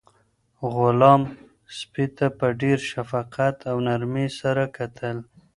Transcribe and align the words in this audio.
غلام 0.75 1.21
سپي 1.77 2.05
ته 2.17 2.25
په 2.37 2.47
ډېر 2.61 2.77
شفقت 2.91 3.55
او 3.69 3.75
نرمۍ 3.87 4.27
سره 4.39 4.63
کتل. 4.77 5.17